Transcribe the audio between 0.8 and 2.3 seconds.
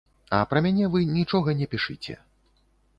вы нічога не пішыце.